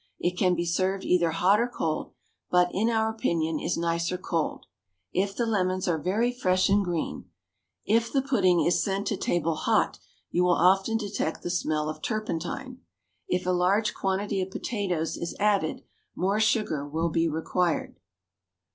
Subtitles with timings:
[0.17, 2.13] It can be served either hot or cold,
[2.49, 4.65] but, in our opinion, is nicer cold.
[5.13, 7.25] If the lemons are very fresh and green
[7.85, 9.99] if the pudding is sent to table hot
[10.31, 12.79] you will often detect the smell of turpentine.
[13.27, 15.83] If a large quantity of potatoes is added
[16.15, 17.95] more sugar will be required.